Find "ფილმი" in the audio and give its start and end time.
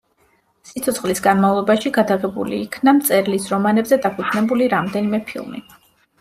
5.31-5.65